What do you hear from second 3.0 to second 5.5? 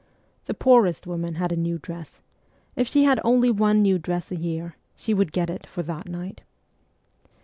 had only one new dress a year, she would get